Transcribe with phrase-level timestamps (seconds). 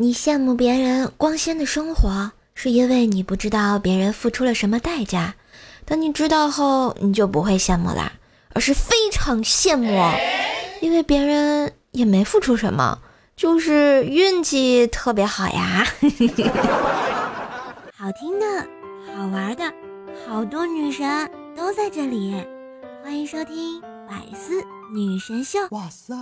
[0.00, 5.34] 你羡慕别人光鲜的生活，是因为你不知道别人付出了什么代价。
[5.84, 8.12] 等你知道后，你就不会羡慕啦，
[8.54, 9.86] 而是非常羡慕，
[10.80, 12.98] 因为别人也没付出什么，
[13.36, 15.86] 就是运气特别好呀。
[17.94, 18.66] 好听的，
[19.14, 19.70] 好玩的，
[20.26, 22.42] 好多女神都在这里，
[23.04, 23.78] 欢迎收听
[24.08, 25.58] 百思女神秀。
[25.70, 26.14] 哇塞！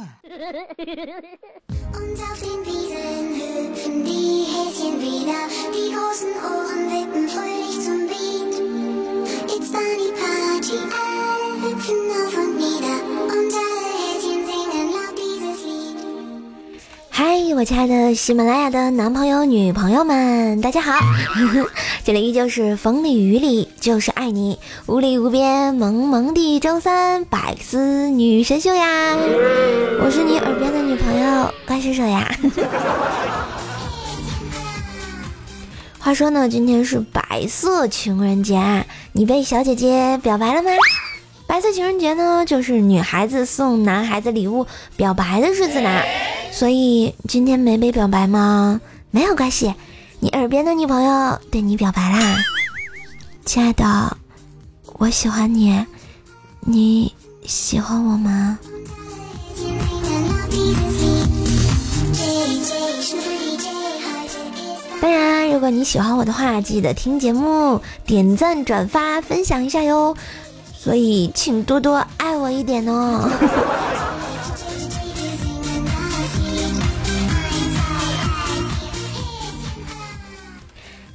[17.10, 20.92] 嗨，我亲爱的喜马拉雅的男朋友、女朋友们，大家好！
[22.08, 29.14] 这里依旧是风里雨里就是爱你，无里无边萌萌的周三百思女神秀呀！
[30.00, 32.34] 我是你耳边的女朋友怪兽兽呀！
[35.98, 40.70] 话说呢，今天是白色情人节，你被小姐姐表白了吗？
[41.46, 46.00] 白色情人节呢，就是女孩子送男孩子礼物表白的日子呢。
[46.52, 48.80] 所以今天没被表白吗？
[49.10, 49.74] 没有关系，
[50.38, 52.36] 耳边的女朋友对你表白啦，
[53.44, 54.16] 亲爱的，
[54.92, 55.84] 我喜欢你，
[56.60, 57.12] 你
[57.44, 58.56] 喜欢我吗？
[65.00, 70.16] 当然，如果你喜欢我的话，记得听节目、点赞、转发、分享一下哟。
[70.72, 73.28] 所以，请多多爱我一点哦。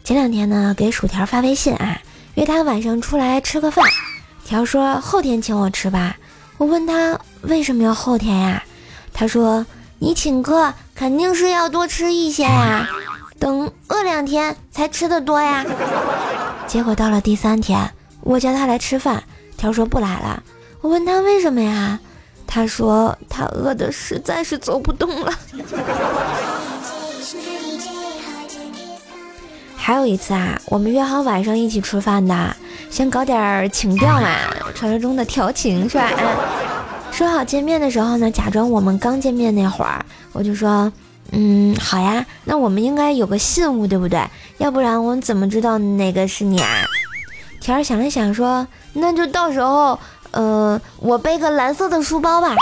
[0.03, 1.97] 前两天呢，给薯条发微信啊，
[2.33, 3.85] 约他晚上出来吃个饭。
[4.43, 6.17] 条说后天请我吃吧。
[6.57, 8.61] 我问他为什么要后天呀？
[9.13, 9.65] 他说
[9.99, 12.85] 你请客肯定是要多吃一些呀。
[13.39, 15.65] 等饿两天才吃的多呀。
[16.67, 19.23] 结果到了第三天，我叫他来吃饭，
[19.55, 20.43] 条说不来了。
[20.81, 21.97] 我问他为什么呀？
[22.45, 25.33] 他说他饿的实在是走不动了。
[29.85, 32.55] 还有一次啊，我们约好晚上一起吃饭的，
[32.89, 34.29] 先搞点情调嘛，
[34.73, 36.09] 传说中的调情是吧？
[37.11, 40.89] 说好见面的时候呢，假装我们刚见面那会儿，我就说。
[41.35, 44.23] 嗯，好呀，那我们应该有个信物，对不对？
[44.59, 46.85] 要不然我们怎么知道哪个是你啊？
[47.59, 49.97] 田儿想了想说，那就到时候，
[50.31, 52.55] 呃，我背个蓝色的书包吧。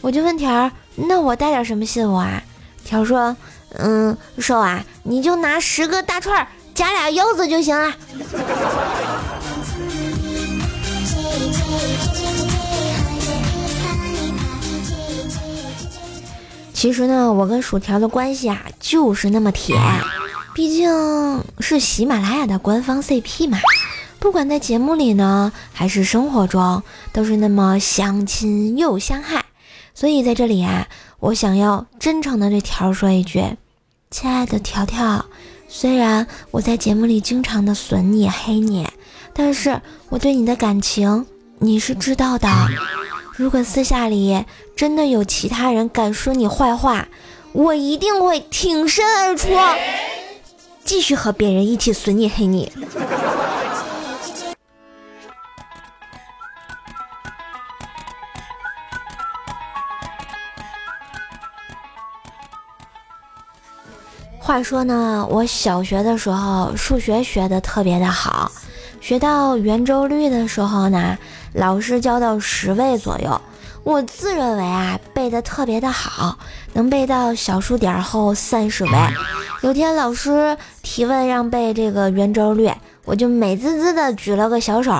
[0.00, 2.42] 我就问田儿，那我带点什么信物啊？
[2.84, 3.36] 条儿说，
[3.76, 7.94] 嗯，瘦啊，你就拿十个大串加俩柚子就行了。
[16.72, 19.74] 其实呢，我跟薯条的关系啊，就是那么铁，
[20.54, 23.58] 毕竟是喜马拉雅的官方 CP 嘛。
[24.18, 29.44] 不管在节目里呢，还是生活中，都是那么相亲又相害。
[29.94, 30.88] 所以在这里啊，
[31.20, 33.56] 我想要真诚的对条说一句：
[34.10, 35.24] 亲爱的条条，
[35.76, 38.86] 虽然我在节目里经常的损你黑你，
[39.32, 41.26] 但是我对你的感情
[41.58, 42.48] 你是知道的。
[43.32, 44.44] 如果私下里
[44.76, 47.08] 真的有其他人敢说你坏话，
[47.50, 49.48] 我一定会挺身而出，
[50.84, 52.70] 继续和别人一起损你黑你。
[64.46, 68.52] 话说呢，我小学的时候数学学的特别的好，
[69.00, 71.16] 学到圆周率的时候呢。
[71.54, 73.40] 老师教到十位左右，
[73.84, 76.36] 我自认为啊背的特别的好，
[76.74, 78.90] 能背到小数点后三十位。
[79.62, 82.70] 有天老师提问让背这个圆周率，
[83.04, 84.92] 我就美滋滋的举了个小手，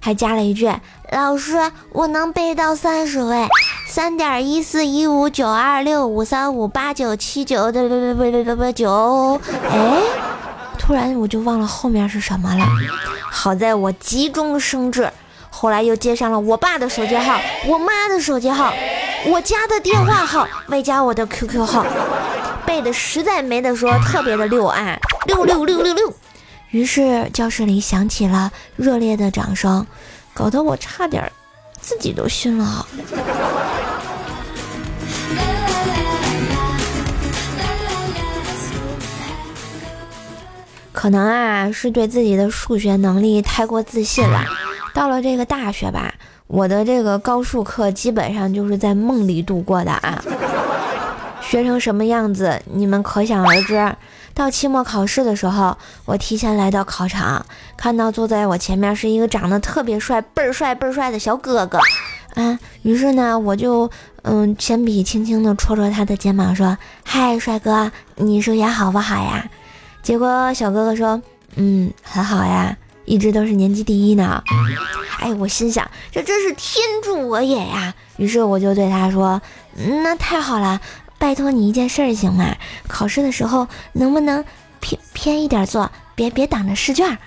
[0.00, 0.70] 还加了一句
[1.10, 1.56] ：“老师，
[1.92, 3.48] 我能背到三十位，
[3.88, 10.00] 三点一四一五九二六五三五八九七九的不不不不不九。”哎，
[10.78, 12.64] 突然我就忘了后面是什么了。
[13.30, 15.10] 好在我急中生智。
[15.50, 18.72] 后来又接上了我爸的手机号、我妈的手机号、
[19.26, 21.84] 我家的电话号，外加我的 QQ 号，
[22.64, 24.96] 背的实在没得说，特别的溜啊，
[25.26, 26.12] 六六六六六。
[26.70, 29.86] 于是教室里响起了热烈的掌声，
[30.34, 31.30] 搞得我差点
[31.80, 32.86] 自己都熏了。
[40.92, 44.44] 可能啊，是对自己的数学能力太过自信了。
[44.92, 46.12] 到了这个大学吧，
[46.48, 50.22] 我的这个高数课基本上就是在梦里度过的啊。
[51.48, 53.96] 学成什么样子，你们可想而知。
[54.34, 61.80] 到期末考试的时候，我提前来到考场，看到坐在我前面是一个长得特别帅、倍儿帅、倍儿帅的小哥哥，
[62.34, 63.90] 啊，于是呢，我就
[64.22, 69.48] 嗯，铅笔轻轻地戳戳他的肩膀，说：“嗨，帅哥，你数学好不好呀？”
[70.04, 71.20] 结果小哥哥说
[71.56, 74.44] ：“嗯，很好呀，一直都是年级第一呢。”
[75.18, 77.92] 哎，我心想，这真是天助我也呀！
[78.18, 79.40] 于是我就对他说
[80.04, 80.78] ：“那太好了。”
[81.18, 82.54] 拜托你一件事儿行吗？
[82.86, 84.44] 考试的时候能不能
[84.80, 87.18] 偏偏一点坐，别别挡着试卷。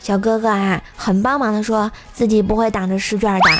[0.00, 3.50] 小哥哥啊，很帮忙的说自己不会挡着试卷的。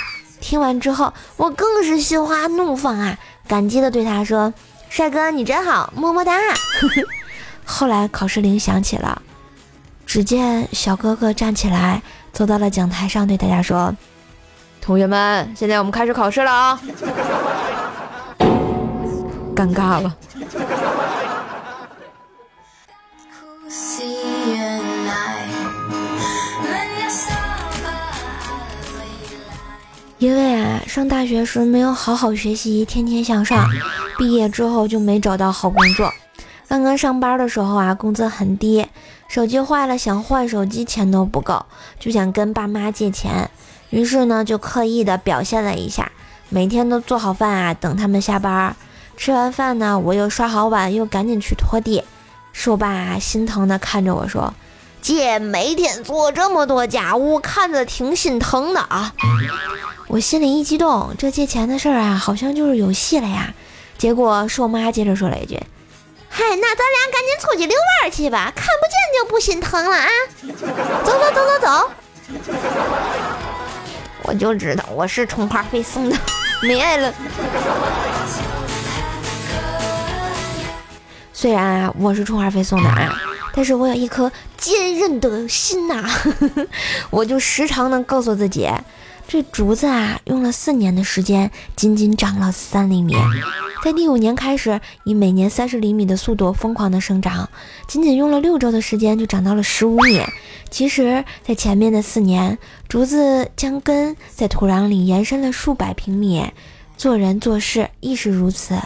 [0.40, 3.16] 听完之后，我更是心花怒放啊，
[3.46, 4.52] 感激的对他说
[4.90, 6.32] ：“帅哥你真好，么么哒。”
[7.64, 9.22] 后来考试铃响起了，
[10.04, 12.02] 只见小哥哥站起来，
[12.32, 13.94] 走到了讲台上，对大家说
[14.82, 16.80] ：“同学们，现在我们开始考试了啊。”
[19.54, 20.14] 尴尬了。
[30.18, 33.68] 因为啊，上大学时没有好好学习，天天向上，
[34.16, 36.08] 毕业之后就没找到好工作。
[36.68, 38.86] 刚刚上班的时候啊，工资很低，
[39.26, 41.66] 手机坏了想换手机，钱都不够，
[41.98, 43.50] 就想跟爸妈借钱。
[43.90, 46.12] 于是呢，就刻意的表现了一下，
[46.48, 48.76] 每天都做好饭啊，等他们下班。
[49.22, 52.02] 吃完饭呢，我又刷好碗，又赶紧去拖地。
[52.52, 54.52] 瘦爸心疼的看着我说
[55.00, 59.14] ：“姐每天做这么多家务，看着挺心疼的啊。”
[60.10, 63.54] 我心里一激动，这借钱的事儿啊，好像就是有戏了呀。
[63.96, 65.54] 结果瘦妈接着说了一句
[66.28, 70.08] ：“嗨，那咱俩赶紧出去遛弯去吧，看不见就不心疼了啊！
[71.04, 71.92] 走走走走走。”
[74.24, 76.16] 我就知道我是充话费送的，
[76.62, 77.14] 没爱了。
[81.42, 83.20] 虽然啊，我是充话费送的啊，
[83.52, 86.08] 但是我有一颗坚韧的心呐，
[87.10, 88.70] 我就时常能告诉自己，
[89.26, 93.16] 这竹子啊，用了四年的时间，仅仅长了三厘米，
[93.82, 97.48] 在第五年开始，以每年三十厘米的速度疯狂的生长，
[97.88, 100.22] 仅仅用了六周的时间就长到了十五米。
[100.70, 102.56] 其实，在前面的四年，
[102.88, 106.52] 竹子将根在土壤里延伸了数百平米。
[106.94, 108.78] 做人做事亦是如此，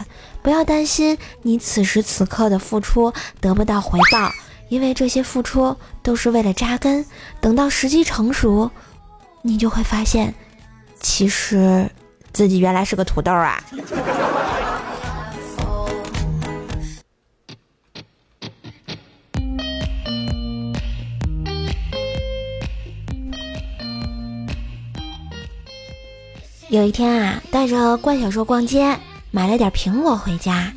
[0.47, 3.11] 不要担心你此时此刻的付出
[3.41, 4.31] 得不到回报，
[4.69, 7.05] 因为这些付出都是为了扎根。
[7.41, 8.71] 等到时机成熟，
[9.41, 10.33] 你就会发现，
[11.01, 11.91] 其实
[12.31, 13.61] 自己原来是个土豆啊。
[26.69, 28.97] 有一天啊，带着怪小兽逛街，
[29.31, 30.71] 买了点苹果回家。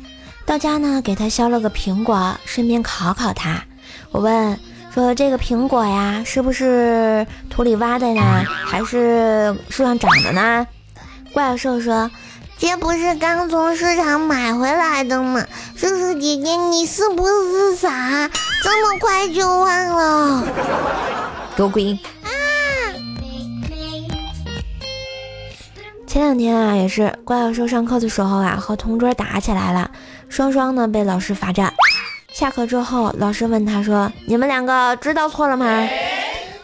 [0.45, 3.63] 到家呢，给他削了个苹果，顺便考考他。
[4.11, 4.59] 我问
[4.93, 8.21] 说：“这个苹果呀，是不是土里挖的呢，
[8.65, 10.67] 还是树上长的呢？”
[11.31, 12.11] 怪兽说
[12.57, 15.45] ：“这不是刚从市场买回来的吗？
[15.77, 18.29] 叔叔姐姐，你是不是傻？
[18.63, 20.43] 这么快就忘了？”
[21.55, 21.97] 给我滚！
[26.11, 29.89] 前两天啊，也是怪兽上课的时候啊，和同桌打起来了，
[30.27, 31.73] 双双呢被老师罚站。
[32.33, 35.87] 下课之后，老师问他说：“你们两个知道错了吗？”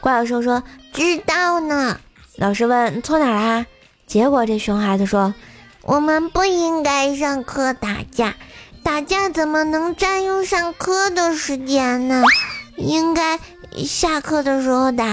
[0.03, 1.97] 怪兽说：“知道呢。”
[2.35, 3.65] 老师问：“错哪啦？”
[4.05, 5.33] 结果这熊孩子说
[5.83, 8.35] ：“我们不应该上课打架，
[8.83, 12.21] 打架怎么能占用上课的时间呢？
[12.75, 13.39] 应该
[13.85, 15.05] 下课的时候打。”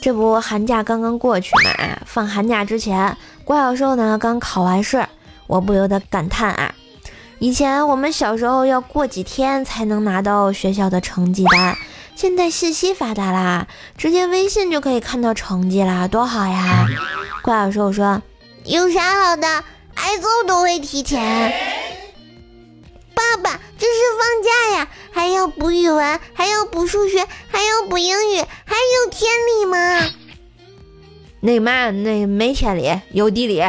[0.00, 5.04] 这不寒假刚刚过去嘛，放寒假之前，怪小兽呢刚考完试，
[5.46, 6.74] 我不由得感叹啊，
[7.38, 11.76] 以前我们小时候要过几天才能拿到学校的成绩单，
[12.14, 16.86] 现在信息发达啦，直接微信就可以看到成绩啦，多好呀！
[17.42, 18.22] 怪小兽说
[18.64, 19.46] ：“有啥好的？
[19.94, 21.52] 挨揍都会提前。”
[23.14, 30.10] 爸爸，这是放假呀，还要补语文，还要补数学，还要补英语，还有天理吗？
[31.38, 33.62] 那嘛，那没天理，有地理。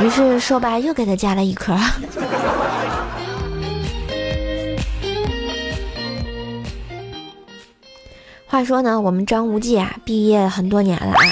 [0.00, 1.76] 于是瘦爸又给他加了一科。
[8.46, 11.22] 话说呢，我们张无忌啊，毕业很多年了啊，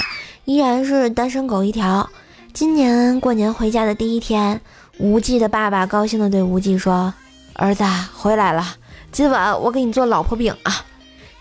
[0.45, 2.09] 依然是单身狗一条。
[2.53, 4.61] 今年过年回家的第一天。
[5.01, 7.13] 无忌的爸爸高兴的对无忌说
[7.59, 7.83] ：“儿子
[8.15, 8.65] 回来了，
[9.11, 10.85] 今晚我给你做老婆饼啊！”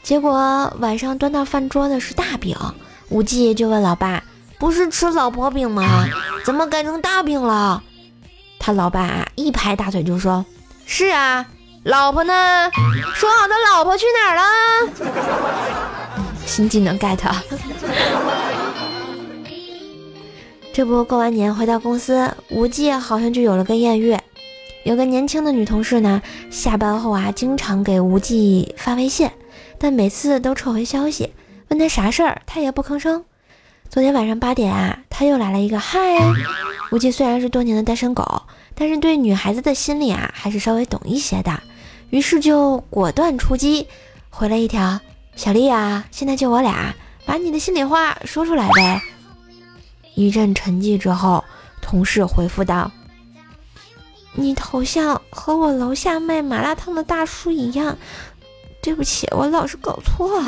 [0.03, 0.33] 结果
[0.81, 2.57] 晚上端到饭桌的是大饼，
[3.09, 4.25] 无忌就问老爸
[4.59, 6.07] ：“不是吃老婆饼吗？
[6.45, 7.85] 怎么改成大饼了？”
[8.59, 10.45] 他老爸一拍大腿就说
[10.87, 11.47] ：“是啊，
[11.85, 12.69] 老婆呢？
[13.15, 14.43] 说好的老婆去哪儿了？”
[16.45, 17.19] 新技能 get。
[20.73, 24.19] 这不过完年回到公司，无忌好像就有了个艳遇。
[24.85, 29.30] 有个年轻的女同事呢，下班后啊，经常给无忌发微信，
[29.78, 31.32] 但每次都撤回消息，
[31.68, 33.25] 问他啥事儿，他也不吭声。
[33.90, 35.99] 昨天晚上八点啊，他又来了一个嗨。
[36.90, 38.42] 无忌虽然是多年的单身狗，
[38.75, 41.61] 但是对女孩子的心理啊，还是稍微懂一些的，
[42.08, 43.87] 于是就果断出击，
[44.30, 45.00] 回了一条
[45.37, 46.94] ：“小丽啊，现在就我俩，
[47.26, 49.02] 把你的心里话说出来呗。”
[50.14, 51.44] 一阵沉寂之后，
[51.82, 52.90] 同事回复道。
[54.35, 57.97] 你头像和我楼下卖麻辣烫的大叔一样，
[58.80, 60.42] 对不起，我老是搞错。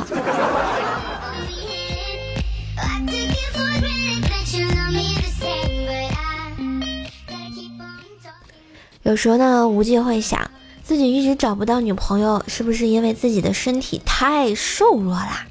[9.02, 10.50] 有时候呢，无忌会想，
[10.84, 15.46] 自己一直找不到女朋友，是不是因为自己的身体太瘦弱啦，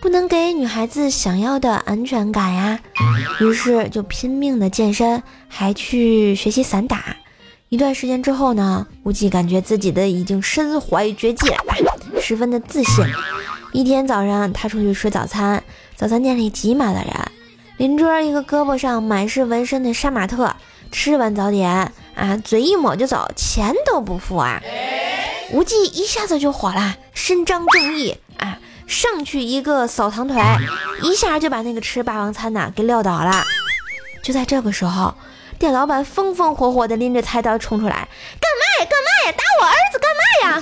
[0.00, 2.80] 不能给女孩子想要的安全感呀？
[3.38, 7.16] 于是就拼命的健身，还去学习散打。
[7.74, 11.52] 一段时间之后呢，无忌感觉自己的已经身怀绝技，
[12.20, 13.04] 十分的自信。
[13.72, 15.60] 一天早上，他出去吃早餐，
[15.96, 17.12] 早餐店里挤满了人。
[17.78, 20.54] 邻桌一个胳膊上满是纹身的杀马特，
[20.92, 24.62] 吃完早点啊，嘴一抹就走，钱都不付啊！
[25.50, 30.40] 无忌一下子就火了，伸张正义啊，上去一个扫堂腿，
[31.02, 33.42] 一下就把那个吃霸王餐的给撂倒了。
[34.22, 35.12] 就在这个时候。
[35.64, 38.06] 店老板风风火火的拎着菜刀冲出来，
[38.38, 38.86] 干嘛呀？
[38.90, 39.32] 干嘛呀？
[39.32, 40.60] 打我儿子干嘛呀？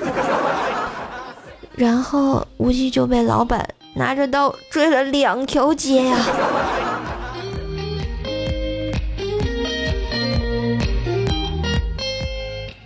[1.75, 6.17] 然后无忌就被老板拿着刀追了两条街呀。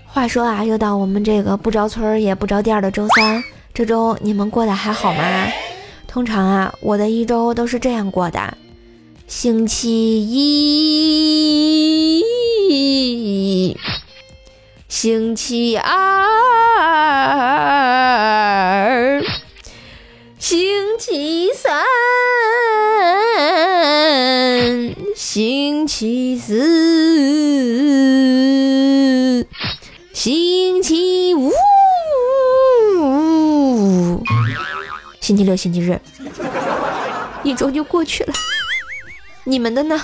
[0.06, 3.44] 话说啊，又到我们这个不着村也不着店的周三，
[3.74, 5.22] 这周你们过得还好吗？
[6.08, 8.56] 通常啊，我的一周都是这样过的。
[9.26, 11.85] 星期一，
[15.06, 16.26] 星期二，
[20.36, 21.84] 星期三，
[25.14, 26.66] 星期四，
[30.12, 31.52] 星期五，
[35.20, 36.00] 星期六，星期日，
[37.44, 38.32] 一周就过去了。
[39.44, 40.00] 你们的呢？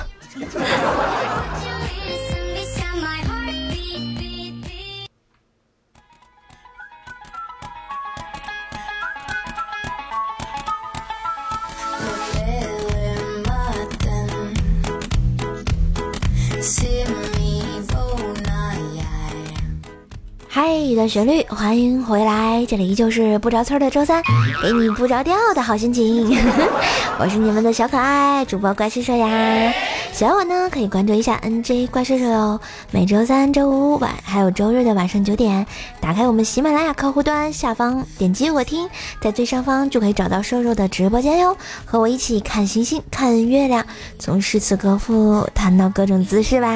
[20.92, 24.22] 嗨的旋律，欢迎回来，这里依旧是不着村的周三，
[24.62, 26.38] 给你不着调的好心情。
[27.18, 29.72] 我是你们的小可爱主播怪兽兽呀，
[30.12, 32.60] 喜欢我呢可以关注一下 NJ 怪兽兽哟。
[32.90, 35.66] 每周三、周五晚还有周日的晚上九点，
[35.98, 38.86] 打开我们喜马拉雅客户端，下方点击我听，
[39.18, 41.56] 在最上方就可以找到兽兽的直播间哟，
[41.86, 43.82] 和我一起看星星、看月亮，
[44.18, 46.68] 从诗词歌赋谈到各种姿势吧。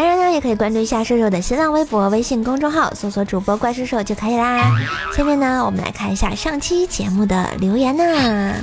[0.00, 4.74] 当然呢，也可以关注一下瘦瘦的新浪微博、微信公众号，搜索主播怪兽兽就可以啦。
[5.14, 8.54] 下面呢，我们来看一下上期节目的留言呢。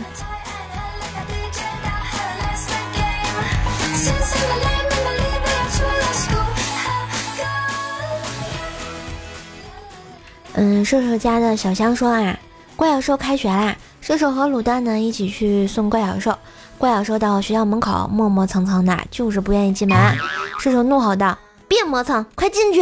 [10.55, 12.35] 嗯，瘦瘦家的小香说啊，
[12.75, 16.35] 怪小兽开学啦，瘦瘦和卤蛋呢一起去送怪小兽。
[16.77, 19.97] 怪小兽到学校门口磨磨蹭蹭的，就是不愿意进门。
[20.59, 21.35] 射手怒吼道
[21.67, 22.81] ：“别磨蹭，快进去！”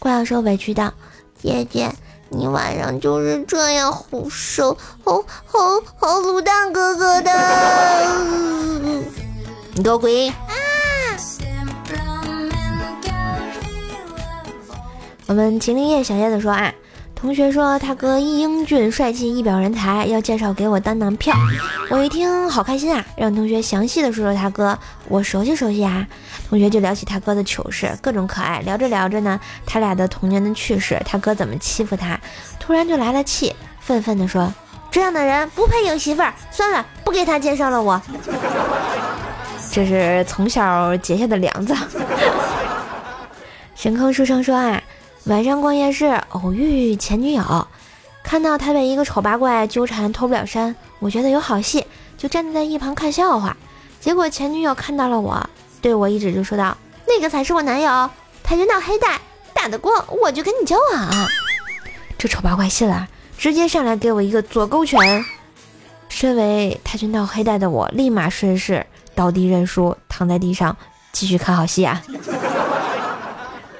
[0.00, 0.92] 怪小兽委屈道
[1.40, 1.92] ：“姐姐，
[2.28, 7.30] 你晚上就是这样吼手吼吼吼卤蛋哥哥的，
[9.74, 10.10] 你给我滚！”
[15.26, 16.72] 我们秦林叶小叶子说啊。
[17.20, 21.34] 同学说他哥一英俊帅气一表人才，要介绍给我当男票。
[21.90, 26.06] 我一听好开心啊，让同学详细的说说他哥，我熟悉熟悉啊。
[26.48, 28.60] 同学就聊起他哥的糗事，各种可爱。
[28.60, 32.16] 聊着聊着呢，他俩的童年的趣事，他哥怎么欺负他，
[32.60, 34.54] 突然就来了气，愤愤的说
[34.88, 38.00] ：“这样的人不配有媳妇儿，算了，不给他介绍了。”我
[39.72, 41.74] 这是从小结下的梁子。
[43.74, 44.80] 神坑书生说啊。
[45.28, 47.68] 晚上逛夜市，偶遇前女友，
[48.22, 53.54] 看到他被一个丑八怪纠缠脱不了身，我觉得有好戏，就站在一旁看笑话。
[54.00, 55.38] 结果前女友看到了我，
[55.82, 56.74] 对我一指就说道
[57.06, 58.08] ：“那个才是我男友，
[58.42, 59.20] 跆拳道黑带，
[59.52, 61.10] 打得过我就跟你交往。”
[62.16, 63.06] 这丑八怪信了，
[63.36, 65.22] 直接上来给我一个左勾拳。
[66.08, 70.74] 身为跆拳道黑带的我，立马顺势倒地认输，躺在地上
[71.12, 72.02] 继续看好戏啊！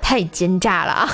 [0.09, 1.07] 太奸诈了！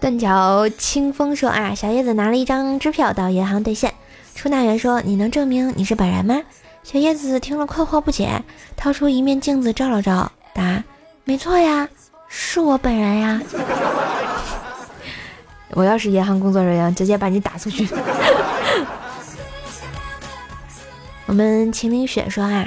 [0.00, 3.92] 断桥清风说啊，小叶子拿了一张支票到银行兑现。
[4.34, 6.40] 出纳员说：“你能证明你是本人吗？”
[6.82, 8.42] 小叶子听了困惑不解，
[8.78, 10.82] 掏出一面镜子照了照，答
[11.24, 11.86] ：“没错呀，
[12.26, 13.42] 是我本人呀。
[15.76, 17.86] ”我要是银行工作人员，直接把你打出去。
[21.26, 22.66] 我们秦岭雪说啊，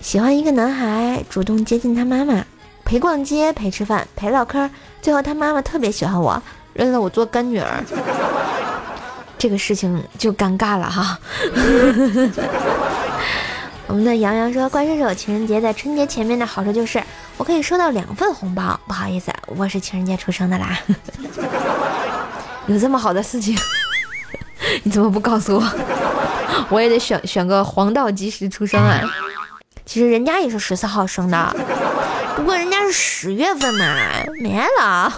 [0.00, 2.44] 喜欢一个男孩，主动接近他妈妈，
[2.84, 4.70] 陪逛街，陪吃饭，陪唠嗑，
[5.02, 6.40] 最后他妈妈特别喜欢我，
[6.74, 7.82] 认了我做干女儿。
[9.38, 11.18] 这个事情就尴尬了哈。
[13.88, 17.02] 我们的杨洋说，怪兽手情人节在春节前面的好处就是
[17.36, 18.78] 我可以收到两份红包。
[18.86, 20.78] 不好意思，我是情人节出生的啦。
[22.66, 23.56] 有这么好的事情，
[24.82, 25.64] 你怎么不告诉我？
[26.68, 29.00] 我也得选选个黄道吉时出生啊。
[29.86, 31.56] 其实人家也是十四号生的，
[32.36, 33.86] 不过人家是十月份嘛，
[34.42, 35.12] 没了。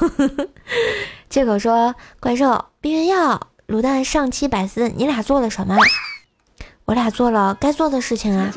[1.29, 3.41] 借 口说怪兽避孕药。
[3.67, 5.77] 卤蛋上期百思，你俩做了什么？
[6.87, 8.51] 我俩做了该做的事情啊。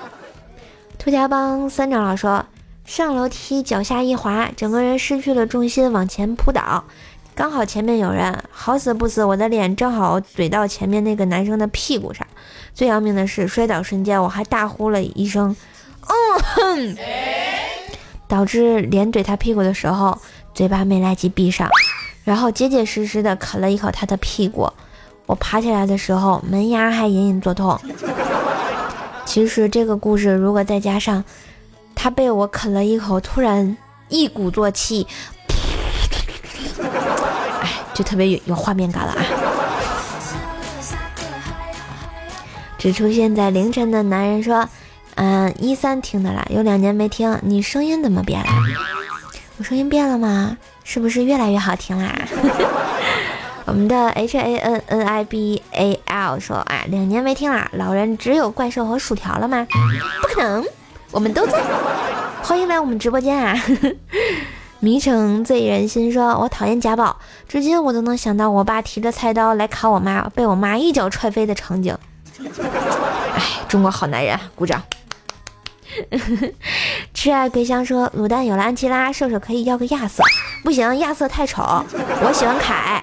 [0.98, 2.44] 兔家帮三长老说，
[2.84, 6.84] 上楼梯脚下一滑，整个人失去了重心，往前扑倒，
[7.38, 12.26] 刚好前面有人，好死不死，我的脸正好怼到前面那个男生的屁股上。
[12.74, 15.54] 最要命的是，摔倒瞬间我还大呼了一声
[16.02, 16.96] “嗯哼”，
[18.26, 20.18] 导致脸怼他屁股的时候，
[20.52, 21.70] 嘴巴没来及闭上。
[22.24, 24.68] 然后结结实实的啃了一口他的屁股，
[25.26, 27.78] 我爬起来的时候门牙还隐隐作痛。
[29.24, 31.22] 其实这个故事如果再加上
[31.94, 33.76] 他被我啃了一口，突然
[34.08, 35.06] 一鼓作气，
[37.98, 39.18] 就特别有有画面感了啊！
[42.78, 44.68] 只出现在凌晨的男人说
[45.16, 48.46] ：“嗯，一三听的啦，有两年没听，你声音怎么变了？
[49.56, 52.14] 我声音变了吗？”是不是越来越好听啦？
[53.66, 59.66] 我们的 H A N N I B A L 说啊，两年没听啦，老人只有怪兽和薯条了吗？
[60.22, 60.64] 不可能，
[61.10, 61.60] 我们都在。
[62.44, 63.60] 欢迎来我们直播间啊！
[64.80, 67.16] 迷城醉人心说，我讨厌家暴，
[67.48, 71.96] 至今我都能想到我爸提着菜刀来砍我妈，被我妈一脚踹飞的场景。
[73.34, 74.80] 哎，中国好男人，鼓掌。
[77.12, 80.22] 挚爱桂香说：“卤蛋有了安琪拉，瘦瘦可以要个亚瑟。
[80.62, 81.84] 不行，亚瑟太丑，
[82.22, 83.02] 我喜欢凯。”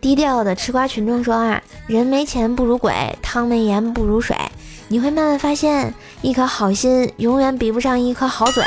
[0.00, 4.36] 低调的吃瓜群众说：“啊，人没钱不如鬼，汤没盐不如水。
[4.88, 5.92] 你会慢慢发现，
[6.22, 8.62] 一颗好心永远比不上一颗好嘴。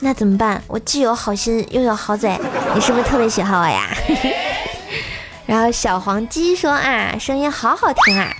[0.00, 0.62] 那怎么办？
[0.66, 2.38] 我既有好心又有好嘴，
[2.74, 3.88] 你是不是特别喜欢我呀？”
[5.46, 8.34] 然后小黄鸡说：“啊，声音好好听啊。”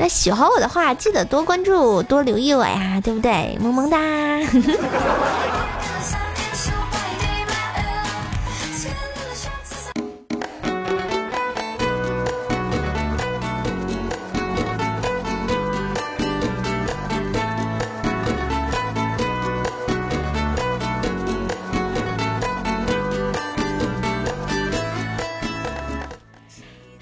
[0.00, 3.56] 那喜欢我的话，记得多关注、多留意我呀，对不对？
[3.60, 3.98] 萌萌哒。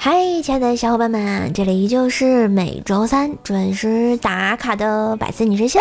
[0.08, 5.80] 嗨，亲爱的小伙伴们，这里依旧是每周三准时打卡的百思女神秀。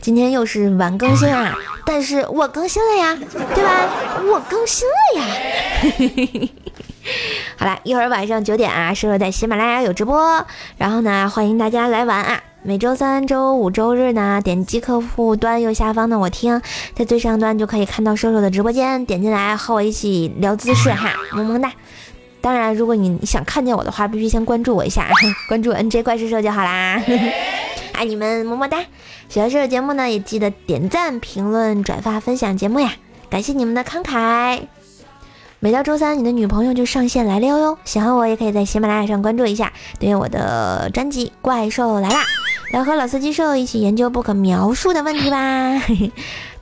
[0.00, 3.14] 今天又是晚更新啊， 但是我更新了呀，
[3.54, 3.90] 对吧？
[4.24, 6.48] 我更新了呀。
[7.58, 10.42] 好啦，一会儿晚上九点啊，射手在喜马拉雅有直播，
[10.78, 12.42] 然后呢，欢迎大家来玩啊。
[12.62, 16.58] 每周三、周五、周日呢，点击客户端右下方的我听，
[16.94, 21.70] 在最上端就可以看到瘦瘦的直播间，点进来和我一起聊姿势哈，萌萌哒。
[22.44, 25.08] 当然，如果你想看见我的话，必须先关注我一下，
[25.48, 27.02] 关注 NJ 怪兽兽就好啦。
[27.94, 28.84] 爱 你们，么么哒！
[29.30, 32.92] 喜欢这个节目呢，也记得点赞、评论、转发、分享节目呀！
[33.30, 34.60] 感谢你们的慷慨。
[35.58, 37.78] 每到周三，你的女朋友就上线来了哟。
[37.86, 42.20] 喜欢我，也可以在喜马拉雅上关注一下，订阅我的专辑《怪兽来啦》。
[42.72, 45.78] 来和老司机兽一起研究不可描述的问题吧！
[45.78, 46.12] 嘿嘿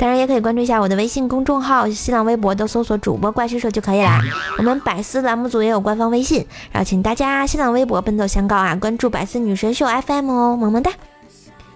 [0.03, 4.21] 当然也可以关注一下我的微信公众号、新浪微博，都搜索“主播怪兽兽”就可以啦。
[4.59, 10.91] 我们百思栏目组也有官方微信，然后请大家新浪微博奔走相告啊，关注百思女神秀 FM 哦，萌萌哒！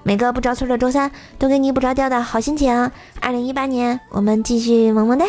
[0.03, 2.91] 每个不着村的周三都给你不着调的好心情。
[3.21, 5.25] 二零一八年，我们继续萌萌哒。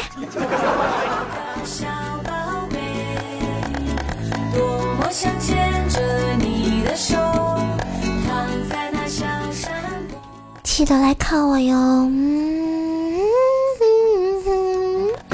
[10.63, 12.66] 记得来看我哟，嗯。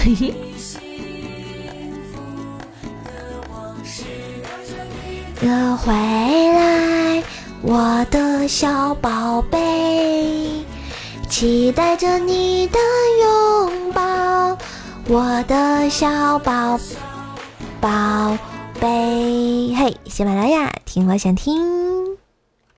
[5.40, 7.24] 的回来，
[7.62, 10.62] 我的小宝贝，
[11.30, 12.78] 期待着你的
[13.22, 14.58] 拥抱，
[15.08, 16.78] 我的小宝
[17.80, 18.38] 宝
[18.80, 19.74] 贝。
[19.76, 22.13] 嘿，喜马拉雅，听我想听。